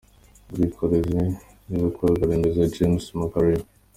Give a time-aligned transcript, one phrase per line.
[0.49, 1.21] Ubwikorezi
[1.67, 3.63] n’ ibikorwaremezo James Macharia.